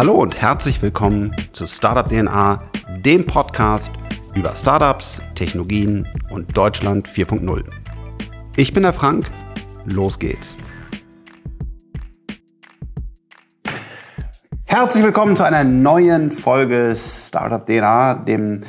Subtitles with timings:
[0.00, 2.56] Hallo und herzlich willkommen zu Startup DNA,
[3.04, 3.90] dem Podcast
[4.34, 7.64] über Startups, Technologien und Deutschland 4.0.
[8.56, 9.30] Ich bin der Frank,
[9.84, 10.56] los geht's.
[14.64, 18.62] Herzlich willkommen zu einer neuen Folge Startup DNA, dem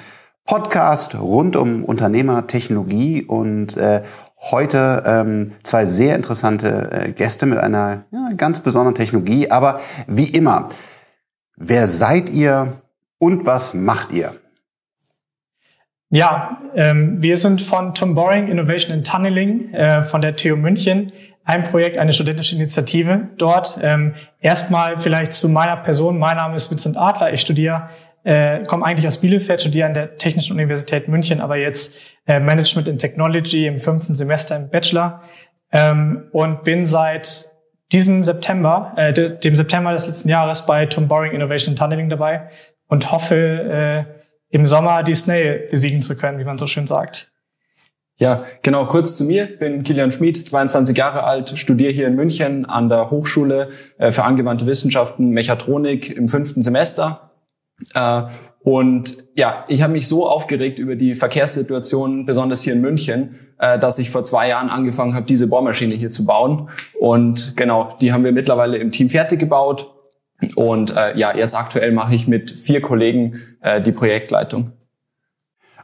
[0.45, 4.03] Podcast rund um Unternehmer, Technologie und äh,
[4.38, 9.49] heute ähm, zwei sehr interessante äh, Gäste mit einer ja, ganz besonderen Technologie.
[9.49, 10.67] Aber wie immer,
[11.63, 12.81] Wer seid ihr
[13.20, 14.33] und was macht ihr?
[16.09, 21.11] Ja, ähm, wir sind von Tom Boring Innovation in Tunneling äh, von der TU München.
[21.43, 23.77] Ein Projekt, eine studentische Initiative dort.
[23.83, 26.17] Ähm, erstmal vielleicht zu meiner Person.
[26.17, 27.31] Mein Name ist Vincent Adler.
[27.31, 27.89] Ich studiere,
[28.23, 32.88] äh, komme eigentlich aus Bielefeld, studiere an der Technischen Universität München, aber jetzt äh, Management
[32.88, 35.21] in Technology im fünften Semester im Bachelor
[35.71, 37.50] ähm, und bin seit
[37.92, 42.48] diesem September, äh, dem September des letzten Jahres bei Tom Boring Innovation Tunneling dabei
[42.88, 47.31] und hoffe, äh, im Sommer die Snail besiegen zu können, wie man so schön sagt.
[48.17, 49.48] Ja, genau, kurz zu mir.
[49.58, 54.23] Bin Kilian Schmid, 22 Jahre alt, studiere hier in München an der Hochschule äh, für
[54.23, 57.31] angewandte Wissenschaften Mechatronik im fünften Semester.
[58.64, 63.80] Und ja, ich habe mich so aufgeregt über die Verkehrssituation, besonders hier in München, äh,
[63.80, 66.70] dass ich vor zwei Jahren angefangen habe, diese Bohrmaschine hier zu bauen.
[67.00, 69.92] Und genau, die haben wir mittlerweile im Team fertig gebaut.
[70.56, 74.73] Und äh, ja, jetzt aktuell mache ich mit vier Kollegen äh, die Projektleitung.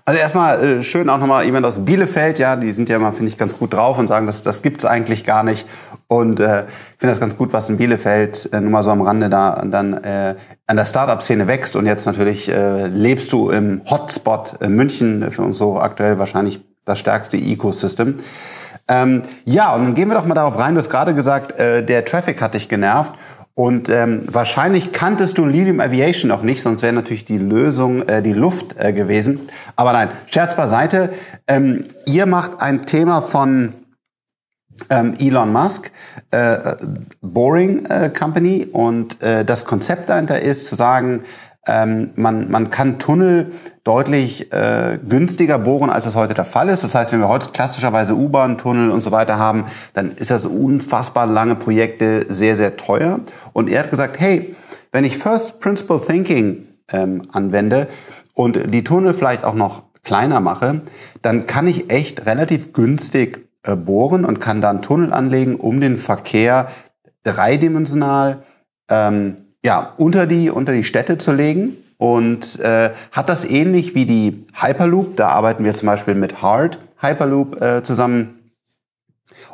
[0.07, 3.29] Also erstmal äh, schön auch nochmal jemand aus Bielefeld, ja, die sind ja immer, finde
[3.29, 5.67] ich, ganz gut drauf und sagen, das, das gibt's eigentlich gar nicht.
[6.07, 9.01] Und äh, ich finde das ganz gut, was in Bielefeld äh, nur mal so am
[9.01, 11.75] Rande da dann äh, an der Startup-Szene wächst.
[11.75, 16.61] Und jetzt natürlich äh, lebst du im Hotspot äh, München, für uns so aktuell wahrscheinlich
[16.85, 18.15] das stärkste Ecosystem.
[18.87, 20.75] Ähm, ja, und dann gehen wir doch mal darauf rein.
[20.75, 23.13] Du hast gerade gesagt, äh, der Traffic hat dich genervt.
[23.53, 28.21] Und ähm, wahrscheinlich kanntest du Lilium Aviation noch nicht, sonst wäre natürlich die Lösung äh,
[28.21, 29.49] die Luft äh, gewesen.
[29.75, 31.09] Aber nein, Scherz beiseite.
[31.47, 33.73] Ähm, ihr macht ein Thema von
[34.89, 35.91] ähm, Elon Musk,
[36.31, 36.75] äh,
[37.21, 38.67] Boring äh, Company.
[38.71, 41.23] Und äh, das Konzept dahinter ist zu sagen,
[41.67, 43.51] ähm, man, man kann Tunnel
[43.83, 46.83] deutlich äh, günstiger bohren, als es heute der Fall ist.
[46.83, 51.25] Das heißt, wenn wir heute klassischerweise U-Bahn-Tunnel und so weiter haben, dann ist das unfassbar
[51.25, 53.19] lange Projekte sehr, sehr teuer.
[53.53, 54.55] Und er hat gesagt, hey,
[54.91, 57.87] wenn ich First Principle Thinking ähm, anwende
[58.33, 60.81] und die Tunnel vielleicht auch noch kleiner mache,
[61.21, 66.69] dann kann ich echt relativ günstig bohren und kann dann Tunnel anlegen, um den Verkehr
[67.23, 68.43] dreidimensional
[68.89, 74.05] ähm, ja, unter die, unter die Städte zu legen und äh, hat das ähnlich wie
[74.05, 78.51] die Hyperloop, da arbeiten wir zum Beispiel mit Hard Hyperloop äh, zusammen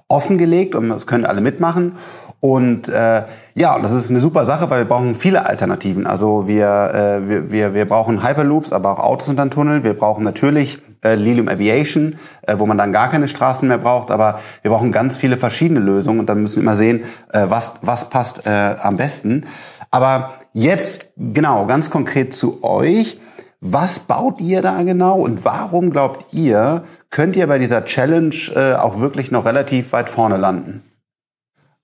[0.07, 1.94] offengelegt und das können alle mitmachen.
[2.43, 3.23] Und äh,
[3.55, 6.05] ja, das ist eine super Sache, weil wir brauchen viele Alternativen.
[6.05, 9.85] Also wir, äh, wir, wir, wir brauchen Hyperloops, aber auch Autos und dann Tunnel.
[9.85, 14.11] Wir brauchen natürlich äh, Lilium Aviation, äh, wo man dann gar keine Straßen mehr braucht,
[14.11, 17.75] aber wir brauchen ganz viele verschiedene Lösungen und dann müssen wir immer sehen, äh, was,
[17.81, 19.45] was passt äh, am besten.
[19.89, 23.21] Aber jetzt genau, ganz konkret zu euch.
[23.61, 28.73] Was baut ihr da genau und warum glaubt ihr, könnt ihr bei dieser Challenge äh,
[28.73, 30.83] auch wirklich noch relativ weit vorne landen?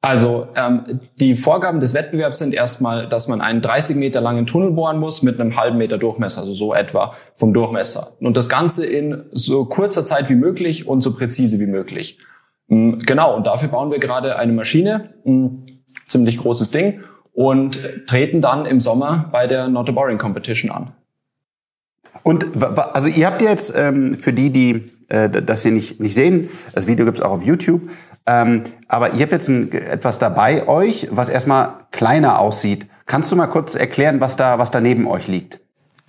[0.02, 4.72] Also ähm, die Vorgaben des Wettbewerbs sind erstmal, dass man einen 30 Meter langen Tunnel
[4.72, 8.14] bohren muss mit einem halben Meter Durchmesser, also so etwa vom Durchmesser.
[8.22, 12.18] Und das Ganze in so kurzer Zeit wie möglich und so präzise wie möglich.
[12.68, 15.66] Mhm, genau, und dafür bauen wir gerade eine Maschine, ein
[16.08, 17.02] ziemlich großes Ding
[17.34, 20.94] und treten dann im Sommer bei der Not a Boring Competition an.
[22.24, 22.50] Und
[22.94, 26.88] also ihr habt jetzt ähm, für die, die äh, das hier nicht, nicht sehen, das
[26.88, 27.82] Video gibt es auch auf YouTube,
[28.30, 32.86] ähm, aber ihr habt jetzt ein, etwas dabei euch, was erstmal kleiner aussieht.
[33.08, 35.60] Kannst du mal kurz erklären, was da, was da neben euch liegt?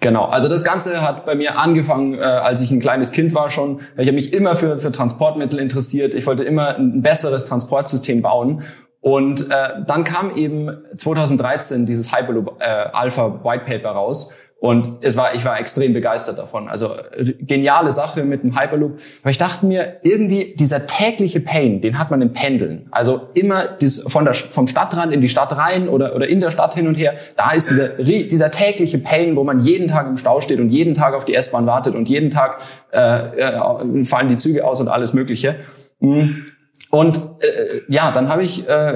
[0.00, 3.48] Genau, also das Ganze hat bei mir angefangen, äh, als ich ein kleines Kind war
[3.48, 3.80] schon.
[3.96, 6.14] Ich habe mich immer für, für Transportmittel interessiert.
[6.14, 8.64] Ich wollte immer ein besseres Transportsystem bauen.
[9.00, 14.34] Und äh, dann kam eben 2013 dieses Hyperloop äh, Alpha White Paper raus.
[14.60, 16.68] Und es war, ich war extrem begeistert davon.
[16.68, 16.94] Also
[17.40, 18.98] geniale Sache mit dem Hyperloop.
[19.22, 22.86] Aber ich dachte mir, irgendwie dieser tägliche Pain, den hat man im Pendeln.
[22.90, 26.50] Also immer dies, von der, vom Stadtrand in die Stadt rein oder, oder in der
[26.50, 27.14] Stadt hin und her.
[27.36, 30.92] Da ist dieser, dieser tägliche Pain, wo man jeden Tag im Stau steht und jeden
[30.92, 32.60] Tag auf die S-Bahn wartet und jeden Tag
[32.92, 35.56] äh, äh, fallen die Züge aus und alles Mögliche.
[36.00, 36.49] Mhm.
[36.90, 38.94] Und äh, ja, dann habe ich, äh,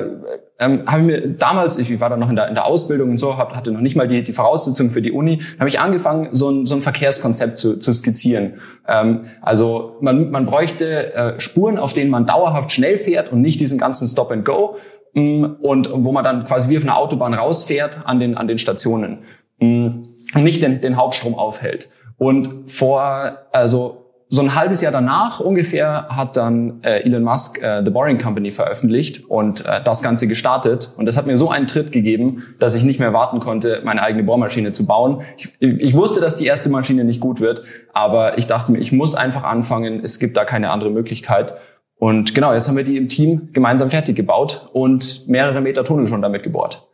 [0.59, 3.19] ähm, hab ich mir damals, ich war da noch in der, in der Ausbildung und
[3.19, 6.29] so, hab, hatte noch nicht mal die, die Voraussetzungen für die Uni, habe ich angefangen,
[6.33, 8.55] so ein, so ein Verkehrskonzept zu, zu skizzieren.
[8.89, 13.61] Ähm, also man, man bräuchte äh, Spuren, auf denen man dauerhaft schnell fährt und nicht
[13.61, 14.77] diesen ganzen Stop and Go
[15.15, 18.49] mh, mm, und wo man dann quasi wie auf einer Autobahn rausfährt an den, an
[18.49, 19.21] den Stationen
[19.61, 20.03] mh, mm,
[20.35, 21.89] und nicht den, den Hauptstrom aufhält.
[22.17, 24.04] Und vor, also
[24.35, 28.51] so ein halbes Jahr danach ungefähr hat dann äh, Elon Musk äh, The Boring Company
[28.51, 30.91] veröffentlicht und äh, das Ganze gestartet.
[30.97, 34.03] Und das hat mir so einen Tritt gegeben, dass ich nicht mehr warten konnte, meine
[34.03, 35.23] eigene Bohrmaschine zu bauen.
[35.37, 38.93] Ich, ich wusste, dass die erste Maschine nicht gut wird, aber ich dachte mir, ich
[38.93, 40.01] muss einfach anfangen.
[40.03, 41.55] Es gibt da keine andere Möglichkeit.
[41.97, 46.09] Und genau, jetzt haben wir die im Team gemeinsam fertig gebaut und mehrere Meter Tunnel
[46.09, 46.87] schon damit gebohrt.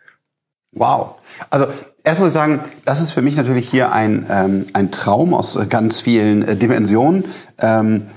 [0.72, 1.14] Wow.
[1.48, 1.66] Also
[2.04, 5.58] erst muss ich sagen, das ist für mich natürlich hier ein, ähm, ein Traum aus
[5.68, 7.24] ganz vielen äh, Dimensionen.
[7.58, 8.08] Ähm,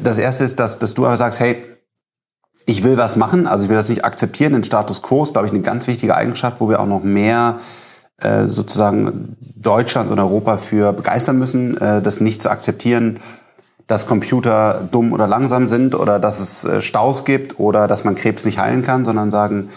[0.00, 1.56] das erste ist, dass, dass du aber sagst, hey,
[2.66, 5.46] ich will was machen, also ich will das nicht akzeptieren, den Status quo ist, glaube
[5.46, 7.58] ich, eine ganz wichtige Eigenschaft, wo wir auch noch mehr
[8.18, 13.20] äh, sozusagen Deutschland und Europa für begeistern müssen, äh, das nicht zu akzeptieren,
[13.86, 18.14] dass Computer dumm oder langsam sind oder dass es äh, Staus gibt oder dass man
[18.14, 19.68] Krebs nicht heilen kann, sondern sagen,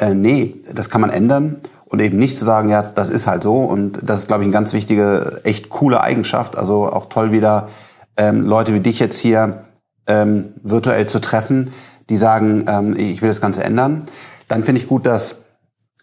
[0.00, 3.42] äh, nee, das kann man ändern und eben nicht zu sagen, ja, das ist halt
[3.42, 3.58] so.
[3.58, 6.56] Und das ist, glaube ich, eine ganz wichtige, echt coole Eigenschaft.
[6.56, 7.68] Also auch toll wieder
[8.16, 9.64] ähm, Leute wie dich jetzt hier
[10.06, 11.72] ähm, virtuell zu treffen,
[12.08, 14.06] die sagen, ähm, ich will das Ganze ändern.
[14.48, 15.36] Dann finde ich gut, dass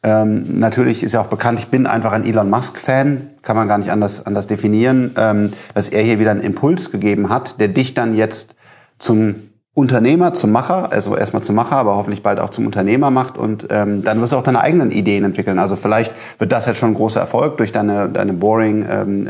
[0.04, 3.78] ähm, natürlich ist ja auch bekannt, ich bin einfach ein Elon Musk-Fan, kann man gar
[3.78, 7.94] nicht anders, anders definieren, ähm, dass er hier wieder einen Impuls gegeben hat, der dich
[7.94, 8.56] dann jetzt
[9.00, 13.38] zum Unternehmer zum Macher, also erstmal zum Macher, aber hoffentlich bald auch zum Unternehmer macht
[13.38, 15.60] und ähm, dann wirst du auch deine eigenen Ideen entwickeln.
[15.60, 19.30] Also vielleicht wird das jetzt schon ein großer Erfolg durch deine, deine boring ähm.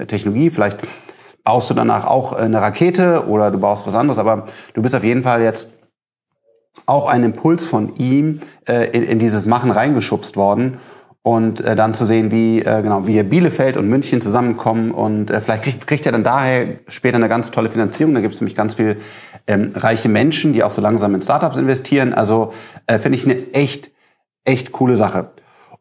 [0.49, 0.79] Vielleicht
[1.43, 5.03] baust du danach auch eine Rakete oder du baust was anderes, aber du bist auf
[5.03, 5.69] jeden Fall jetzt
[6.85, 8.39] auch ein Impuls von ihm
[8.69, 10.77] äh, in, in dieses Machen reingeschubst worden
[11.23, 15.41] und äh, dann zu sehen, wie äh, genau wie Bielefeld und München zusammenkommen und äh,
[15.41, 18.13] vielleicht kriegt, kriegt er dann daher später eine ganz tolle Finanzierung.
[18.13, 18.95] Da gibt es nämlich ganz viel
[19.47, 22.13] ähm, reiche Menschen, die auch so langsam in Startups investieren.
[22.13, 22.53] Also
[22.85, 23.91] äh, finde ich eine echt
[24.47, 25.31] echt coole Sache.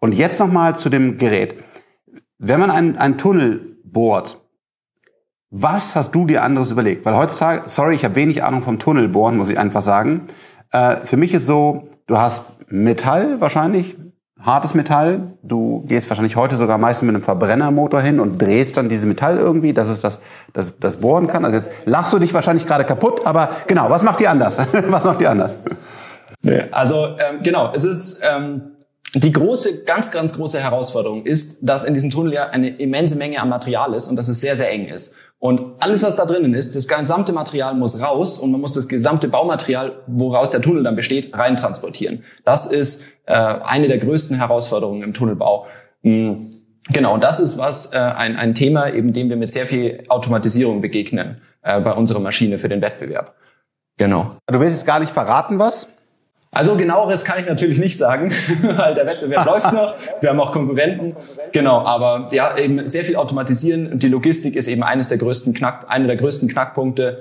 [0.01, 1.55] Und jetzt noch mal zu dem Gerät.
[2.39, 4.39] Wenn man einen, einen Tunnel bohrt,
[5.51, 7.07] was hast du dir anderes überlegt?
[7.07, 10.27] Weil heutzutage, sorry, ich habe wenig Ahnung vom Tunnelbohren, muss ich einfach sagen.
[10.73, 13.97] Äh, für mich ist so, du hast Metall wahrscheinlich,
[14.41, 15.33] hartes Metall.
[15.43, 19.39] Du gehst wahrscheinlich heute sogar meistens mit einem Verbrennermotor hin und drehst dann dieses Metall
[19.39, 20.21] irgendwie, dass es das,
[20.53, 21.45] das, das bohren kann.
[21.45, 24.59] Also jetzt lachst du dich wahrscheinlich gerade kaputt, aber genau, was macht die anders?
[24.89, 25.57] was macht die anders?
[26.71, 28.77] Also ähm, genau, es ist ähm,
[29.15, 33.41] die große, ganz, ganz große Herausforderung ist, dass in diesem Tunnel ja eine immense Menge
[33.41, 35.15] an Material ist und dass es sehr, sehr eng ist.
[35.39, 38.89] Und alles, was da drinnen ist, das gesamte Material muss raus und man muss das
[38.89, 42.25] gesamte Baumaterial, woraus der Tunnel dann besteht, reintransportieren.
[42.45, 45.67] Das ist äh, eine der größten Herausforderungen im Tunnelbau.
[46.03, 46.53] Mhm.
[46.89, 50.03] Genau, und das ist was äh, ein, ein Thema, eben dem wir mit sehr viel
[50.09, 53.35] Automatisierung begegnen äh, bei unserer Maschine für den Wettbewerb.
[53.99, 54.31] Genau.
[54.47, 55.89] Du willst jetzt gar nicht verraten, was?
[56.57, 58.33] Also genaueres kann ich natürlich nicht sagen,
[58.63, 59.95] weil der Wettbewerb läuft noch.
[60.21, 61.15] Wir haben auch Konkurrenten.
[61.53, 63.99] Genau, aber ja, eben sehr viel automatisieren.
[63.99, 67.19] Die Logistik ist eben eines der größten Knack, einer der größten Knackpunkte,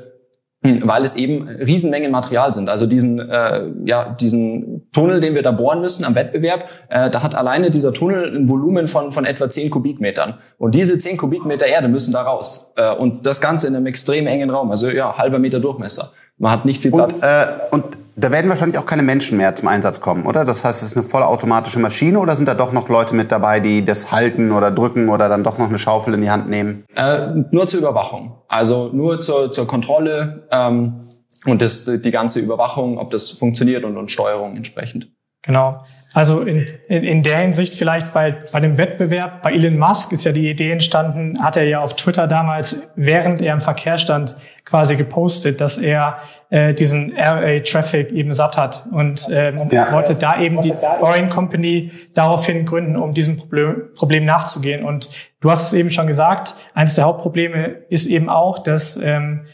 [0.65, 2.69] hm, weil es eben Riesenmengen Material sind.
[2.69, 7.21] Also diesen, äh, ja, diesen Tunnel, den wir da bohren müssen am Wettbewerb, äh, da
[7.21, 10.35] hat alleine dieser Tunnel ein Volumen von, von etwa 10 Kubikmetern.
[10.57, 12.71] Und diese 10 Kubikmeter Erde müssen da raus.
[12.77, 16.13] Äh, und das Ganze in einem extrem engen Raum, also ja, halber Meter Durchmesser.
[16.37, 17.11] Man hat nicht viel Platz.
[17.13, 20.45] Und, äh, und da werden wahrscheinlich auch keine Menschen mehr zum Einsatz kommen, oder?
[20.45, 23.59] Das heißt, es ist eine vollautomatische Maschine oder sind da doch noch Leute mit dabei,
[23.59, 26.85] die das halten oder drücken oder dann doch noch eine Schaufel in die Hand nehmen?
[26.95, 28.41] Äh, nur zur Überwachung.
[28.47, 31.01] Also nur zur, zur Kontrolle ähm,
[31.45, 35.14] und das, die ganze Überwachung, ob das funktioniert und, und Steuerung entsprechend.
[35.45, 35.83] Genau.
[36.15, 40.23] Also in, in, in der Hinsicht vielleicht bei, bei dem Wettbewerb, bei Elon Musk ist
[40.23, 44.35] ja die Idee entstanden, hat er ja auf Twitter damals, während er im Verkehr stand,
[44.63, 46.17] quasi gepostet, dass er
[46.49, 49.91] äh, diesen RA-Traffic eben satt hat und ähm, ja.
[49.91, 54.85] wollte da eben die Boring Company daraufhin gründen, um diesem Problem, Problem nachzugehen.
[54.85, 55.09] Und
[55.41, 59.45] du hast es eben schon gesagt, eines der Hauptprobleme ist eben auch, dass ähm,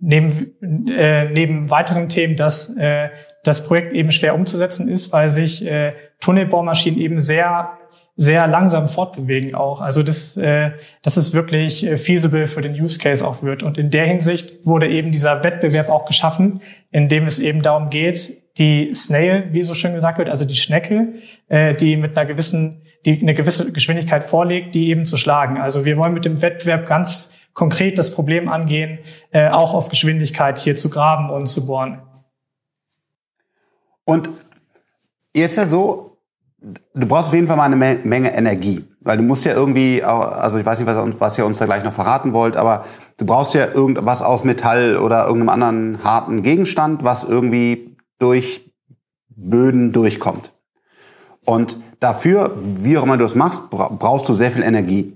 [0.00, 3.08] neben, äh, neben weiteren Themen, dass äh,
[3.44, 7.78] das Projekt eben schwer umzusetzen ist, weil sich äh, Tunnelbohrmaschinen eben sehr
[8.16, 9.82] sehr langsam fortbewegen auch.
[9.82, 10.70] Also das, äh,
[11.02, 13.62] dass es wirklich äh, feasible für den Use Case auch wird.
[13.62, 17.90] Und in der Hinsicht wurde eben dieser Wettbewerb auch geschaffen, in dem es eben darum
[17.90, 21.12] geht, die Snail, wie so schön gesagt wird, also die Schnecke,
[21.48, 25.58] äh, die mit einer gewissen, die eine gewisse Geschwindigkeit vorlegt, die eben zu schlagen.
[25.58, 28.98] Also wir wollen mit dem Wettbewerb ganz konkret das Problem angehen,
[29.32, 32.02] äh, auch auf Geschwindigkeit hier zu graben und zu bohren.
[34.04, 34.28] Und
[35.32, 36.18] ist ja so,
[36.58, 38.84] du brauchst auf jeden Fall mal eine Menge Energie.
[39.00, 41.82] Weil du musst ja irgendwie, also ich weiß nicht, was, was ihr uns da gleich
[41.82, 42.84] noch verraten wollt, aber
[43.16, 48.70] du brauchst ja irgendwas aus Metall oder irgendeinem anderen harten Gegenstand, was irgendwie durch
[49.28, 50.52] Böden durchkommt.
[51.44, 55.15] Und dafür, wie auch immer du es machst, brauchst du sehr viel Energie.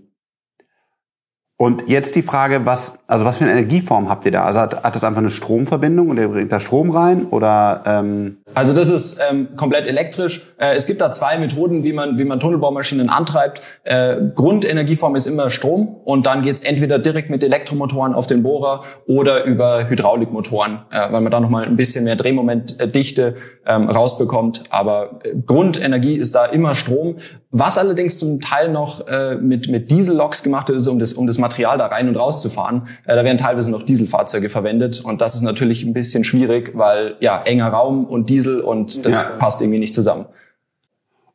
[1.61, 4.45] Und jetzt die Frage, was, also was für eine Energieform habt ihr da?
[4.45, 7.83] Also hat, hat das einfach eine Stromverbindung und ihr bringt da Strom rein oder?
[7.85, 10.43] Ähm also das ist ähm, komplett elektrisch.
[10.59, 13.61] Äh, es gibt da zwei Methoden, wie man wie man Tunnelbaumaschinen antreibt.
[13.85, 18.83] Äh, Grundenergieform ist immer Strom und dann geht's entweder direkt mit Elektromotoren auf den Bohrer
[19.07, 24.65] oder über Hydraulikmotoren, äh, weil man da nochmal ein bisschen mehr Drehmomentdichte ähm, rausbekommt.
[24.71, 27.17] Aber äh, Grundenergie ist da immer Strom.
[27.53, 31.39] Was allerdings zum Teil noch äh, mit mit Dieselloks gemacht ist, um das um das
[31.39, 32.89] Material da rein und raus zu fahren.
[33.07, 37.17] Äh, da werden teilweise noch Dieselfahrzeuge verwendet und das ist natürlich ein bisschen schwierig, weil
[37.21, 39.29] ja enger Raum und Diesel und das ja.
[39.31, 40.27] passt irgendwie nicht zusammen.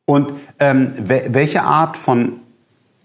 [0.04, 2.40] Und ähm, welche Art von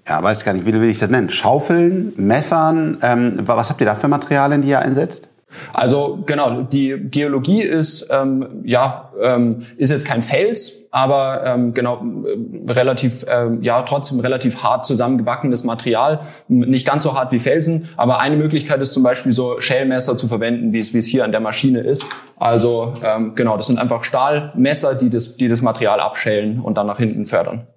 [0.07, 1.29] ja, weiß ich gar nicht, wie will ich das nennen?
[1.29, 5.29] Schaufeln, Messern, ähm, was habt ihr da für Materialien, die ihr einsetzt?
[5.73, 12.03] Also genau, die Geologie ist ähm, ja ähm, ist jetzt kein Fels, aber ähm, genau
[12.25, 17.89] äh, relativ ähm, ja trotzdem relativ hart zusammengewackenes Material, nicht ganz so hart wie Felsen,
[17.97, 21.23] aber eine Möglichkeit ist zum Beispiel so Schälmesser zu verwenden, wie es wie es hier
[21.23, 22.05] an der Maschine ist.
[22.37, 26.87] Also ähm, genau, das sind einfach Stahlmesser, die das die das Material abschälen und dann
[26.87, 27.67] nach hinten fördern.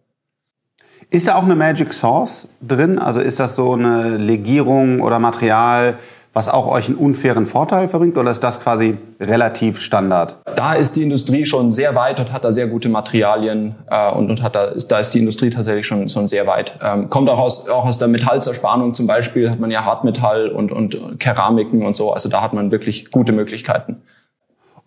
[1.10, 2.98] Ist da auch eine Magic Source drin?
[2.98, 5.98] Also ist das so eine Legierung oder Material?
[6.34, 10.36] Was auch euch einen unfairen Vorteil verbringt oder ist das quasi relativ Standard?
[10.56, 14.28] Da ist die Industrie schon sehr weit und hat da sehr gute Materialien äh, und,
[14.28, 16.76] und hat da, ist, da ist die Industrie tatsächlich schon, schon sehr weit.
[16.82, 20.72] Ähm, kommt auch aus, auch aus der Metallzerspannung zum Beispiel, hat man ja Hartmetall und,
[20.72, 24.02] und Keramiken und so, also da hat man wirklich gute Möglichkeiten.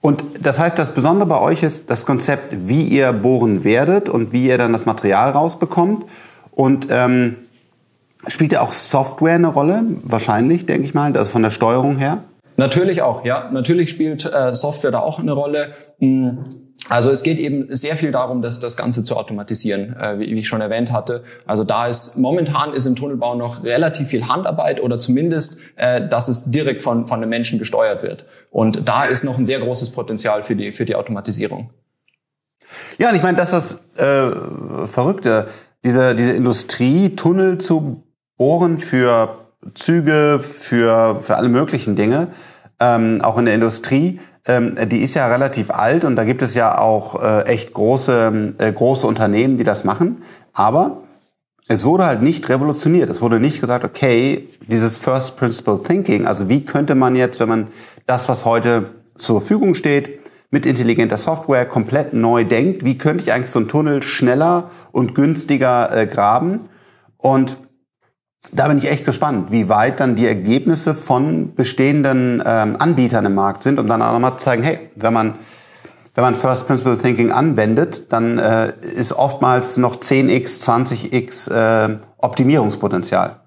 [0.01, 4.31] Und das heißt, das Besondere bei euch ist das Konzept, wie ihr bohren werdet und
[4.31, 6.05] wie ihr dann das Material rausbekommt.
[6.51, 7.37] Und ähm,
[8.25, 9.83] Spielt ja auch Software eine Rolle?
[10.01, 12.23] Wahrscheinlich, denke ich mal, also von der Steuerung her?
[12.57, 13.49] Natürlich auch, ja.
[13.51, 15.71] Natürlich spielt äh, Software da auch eine Rolle.
[15.99, 16.45] Hm.
[16.89, 20.39] Also es geht eben sehr viel darum, dass das Ganze zu automatisieren, äh, wie, wie,
[20.39, 21.23] ich schon erwähnt hatte.
[21.45, 26.27] Also da ist momentan ist im Tunnelbau noch relativ viel Handarbeit oder zumindest, äh, dass
[26.27, 28.25] es direkt von von einem Menschen gesteuert wird.
[28.51, 31.71] Und da ist noch ein sehr großes Potenzial für die für die Automatisierung.
[32.99, 35.47] Ja, und ich meine, dass das äh, Verrückte,
[35.83, 38.06] diese diese Industrie Tunnel zu
[38.37, 39.37] Ohren für
[39.73, 42.27] Züge, für, für alle möglichen Dinge,
[42.79, 46.53] ähm, auch in der Industrie, ähm, die ist ja relativ alt und da gibt es
[46.53, 50.21] ja auch äh, echt große, äh, große Unternehmen, die das machen.
[50.53, 51.03] Aber
[51.67, 53.09] es wurde halt nicht revolutioniert.
[53.09, 57.49] Es wurde nicht gesagt, okay, dieses First Principle Thinking, also wie könnte man jetzt, wenn
[57.49, 57.67] man
[58.05, 63.33] das, was heute zur Verfügung steht, mit intelligenter Software komplett neu denkt, wie könnte ich
[63.33, 66.61] eigentlich so einen Tunnel schneller und günstiger äh, graben?
[67.17, 67.57] Und
[68.51, 73.35] da bin ich echt gespannt, wie weit dann die Ergebnisse von bestehenden ähm, Anbietern im
[73.35, 75.35] Markt sind, um dann auch nochmal zu zeigen, hey, wenn man,
[76.15, 83.37] wenn man First Principle Thinking anwendet, dann äh, ist oftmals noch 10x, 20x äh, Optimierungspotenzial.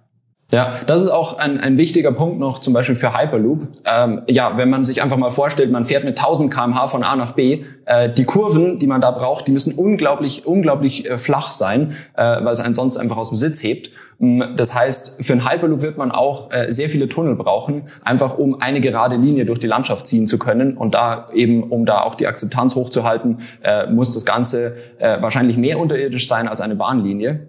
[0.53, 3.69] Ja, das ist auch ein, ein wichtiger Punkt noch zum Beispiel für Hyperloop.
[3.85, 7.15] Ähm, ja, wenn man sich einfach mal vorstellt, man fährt mit 1000 kmh von A
[7.15, 11.53] nach B, äh, die Kurven, die man da braucht, die müssen unglaublich, unglaublich äh, flach
[11.53, 13.91] sein, äh, weil es einen sonst einfach aus dem Sitz hebt.
[14.19, 18.37] Mm, das heißt, für einen Hyperloop wird man auch äh, sehr viele Tunnel brauchen, einfach
[18.37, 20.77] um eine gerade Linie durch die Landschaft ziehen zu können.
[20.77, 25.57] Und da eben, um da auch die Akzeptanz hochzuhalten, äh, muss das Ganze äh, wahrscheinlich
[25.57, 27.47] mehr unterirdisch sein als eine Bahnlinie.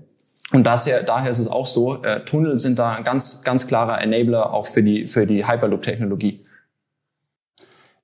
[0.51, 4.01] Und daher, daher ist es auch so, äh, Tunnel sind da ein ganz, ganz klarer
[4.01, 6.41] Enabler auch für die, für die Hyperloop-Technologie.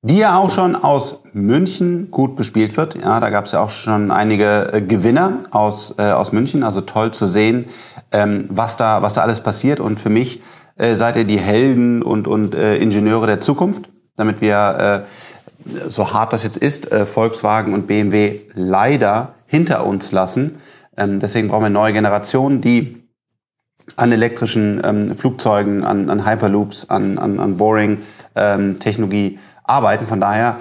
[0.03, 2.95] Die ja auch schon aus München gut bespielt wird.
[2.95, 6.63] Ja, da gab es ja auch schon einige äh, Gewinner aus, äh, aus München.
[6.63, 7.65] Also toll zu sehen,
[8.11, 9.81] ähm, was, da, was da alles passiert.
[9.81, 10.41] Und für mich
[10.77, 16.13] äh, seid ihr die Helden und, und äh, Ingenieure der Zukunft, damit wir, äh, so
[16.13, 20.59] hart das jetzt ist, äh, Volkswagen und BMW leider hinter uns lassen
[20.97, 23.07] ähm, deswegen brauchen wir neue Generationen, die
[23.95, 30.07] an elektrischen ähm, Flugzeugen, an, an Hyperloops, an, an, an Boring-Technologie ähm, arbeiten.
[30.07, 30.57] Von daher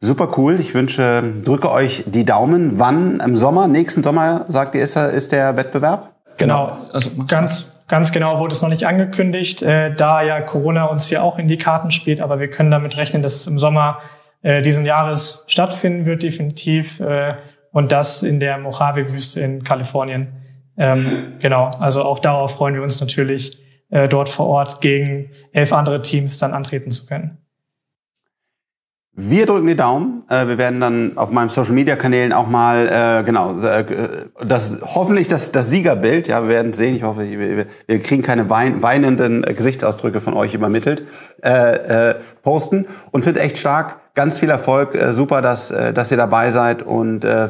[0.00, 0.60] super cool.
[0.60, 2.78] Ich wünsche, drücke euch die Daumen.
[2.78, 6.14] Wann im Sommer, nächsten Sommer, sagt ihr, ist, ist der Wettbewerb?
[6.36, 11.08] Genau, also ganz, ganz genau wurde es noch nicht angekündigt, äh, da ja Corona uns
[11.08, 13.98] hier auch in die Karten spielt, aber wir können damit rechnen, dass es im Sommer
[14.40, 16.98] äh, diesen Jahres stattfinden wird, definitiv.
[17.00, 17.34] Äh,
[17.72, 20.28] und das in der Mojave-Wüste in Kalifornien.
[20.76, 23.58] Ähm, genau, also auch darauf freuen wir uns natürlich,
[23.90, 27.38] äh, dort vor Ort gegen elf andere Teams dann antreten zu können.
[29.22, 30.22] Wir drücken die Daumen.
[30.30, 33.84] Äh, wir werden dann auf meinen Social Media Kanälen auch mal äh, genau äh,
[34.42, 36.26] das hoffentlich das, das Siegerbild.
[36.26, 36.96] Ja, wir werden sehen.
[36.96, 41.02] Ich hoffe, wir, wir kriegen keine wein, weinenden Gesichtsausdrücke von euch übermittelt.
[41.42, 43.96] Äh, äh, posten und finde echt stark.
[44.14, 44.94] Ganz viel Erfolg.
[44.94, 47.48] Äh, super, dass äh, dass ihr dabei seid und äh,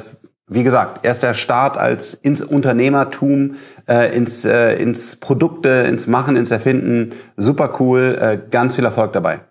[0.48, 3.54] wie gesagt, erst der Start als ins Unternehmertum,
[3.86, 7.12] äh, ins, äh, ins Produkte, ins Machen, ins Erfinden.
[7.36, 9.42] Super cool, äh, ganz viel Erfolg dabei.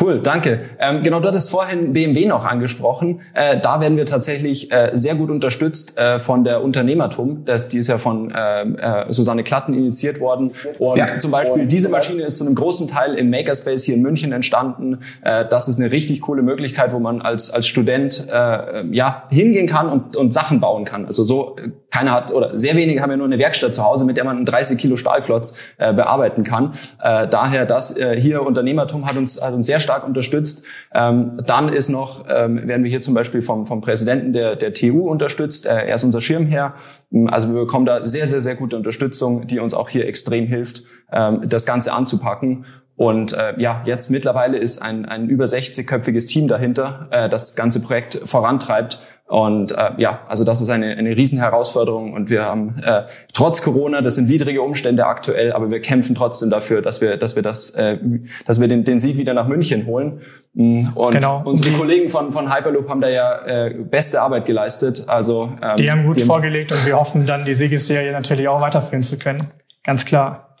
[0.00, 0.60] Cool, danke.
[0.78, 3.20] Ähm, genau, du hattest vorhin BMW noch angesprochen.
[3.34, 7.44] Äh, da werden wir tatsächlich äh, sehr gut unterstützt äh, von der Unternehmertum.
[7.44, 10.52] Das, die ist ja von äh, äh, Susanne Klatten initiiert worden.
[10.78, 11.18] Und ja.
[11.18, 14.98] zum Beispiel diese Maschine ist zu einem großen Teil im Makerspace hier in München entstanden.
[15.22, 19.66] Äh, das ist eine richtig coole Möglichkeit, wo man als, als Student äh, ja, hingehen
[19.66, 21.04] kann und, und Sachen bauen kann.
[21.04, 21.56] Also so,
[21.92, 24.36] keiner hat, oder sehr wenige haben ja nur eine Werkstatt zu Hause, mit der man
[24.36, 26.72] einen 30 Kilo Stahlklotz äh, bearbeiten kann.
[27.02, 30.64] Äh, daher das äh, hier Unternehmertum hat uns, hat uns sehr stark unterstützt.
[30.94, 34.72] Ähm, dann ist noch, ähm, werden wir hier zum Beispiel vom, vom Präsidenten der, der
[34.72, 35.66] TU unterstützt.
[35.66, 36.74] Äh, er ist unser Schirmherr.
[37.12, 40.46] Ähm, also wir bekommen da sehr, sehr, sehr gute Unterstützung, die uns auch hier extrem
[40.46, 40.82] hilft,
[41.12, 42.64] ähm, das Ganze anzupacken.
[42.96, 47.56] Und äh, ja, jetzt mittlerweile ist ein, ein über 60-köpfiges Team dahinter, äh, das das
[47.56, 49.00] ganze Projekt vorantreibt
[49.32, 54.02] und äh, ja, also das ist eine, eine Riesenherausforderung und wir haben äh, trotz Corona,
[54.02, 57.70] das sind widrige Umstände aktuell, aber wir kämpfen trotzdem dafür, dass wir, dass wir das,
[57.70, 57.96] äh,
[58.44, 60.20] dass wir den, den Sieg wieder nach München holen.
[60.52, 61.40] Mm, und genau.
[61.46, 65.04] unsere die, Kollegen von, von Hyperloop haben da ja äh, beste Arbeit geleistet.
[65.06, 68.60] Also ähm, die haben gut die vorgelegt und wir hoffen dann die Siegesserie natürlich auch
[68.60, 69.50] weiterführen zu können.
[69.82, 70.58] Ganz klar.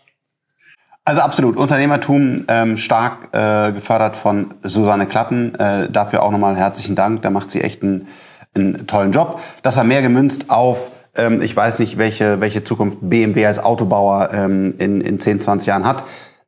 [1.04, 1.58] Also absolut.
[1.58, 5.54] Unternehmertum ähm, stark äh, gefördert von Susanne Klatten.
[5.56, 7.20] Äh, dafür auch nochmal herzlichen Dank.
[7.20, 8.06] Da macht sie echt einen
[8.54, 9.40] einen tollen Job.
[9.62, 14.30] Das war mehr gemünzt auf, ähm, ich weiß nicht, welche, welche Zukunft BMW als Autobauer
[14.32, 16.04] ähm, in, in 10, 20 Jahren hat.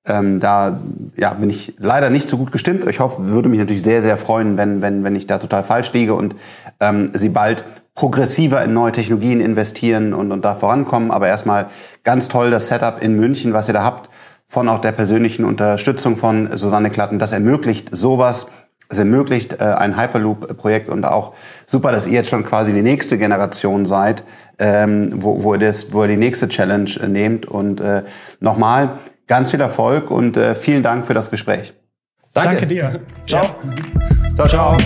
[0.06, 0.80] Ähm, da
[1.16, 2.87] ja, bin ich leider nicht so gut gestimmt.
[2.87, 5.92] Ich hoffe, würde mich natürlich sehr, sehr freuen, wenn, wenn, wenn ich da total falsch
[5.94, 6.37] liege und
[6.80, 11.11] ähm, sie bald progressiver in neue Technologien investieren und, und da vorankommen.
[11.11, 11.68] Aber erstmal
[12.02, 14.11] ganz toll das Setup in München, was ihr da habt,
[14.46, 17.18] von auch der persönlichen Unterstützung von Susanne Klatten.
[17.18, 18.46] Das ermöglicht sowas
[18.88, 21.35] es ermöglicht äh, ein Hyperloop-Projekt und auch
[21.66, 24.24] super, dass ihr jetzt schon quasi die nächste Generation seid,
[24.59, 27.46] ähm, wo, wo, ihr das, wo ihr die nächste Challenge äh, nehmt.
[27.46, 28.02] Und äh,
[28.40, 31.72] nochmal ganz viel Erfolg und äh, vielen Dank für das Gespräch.
[32.32, 33.00] Danke, Danke dir.
[33.26, 33.44] Ciao.
[33.44, 34.48] Ja.
[34.48, 34.76] Ciao, ciao.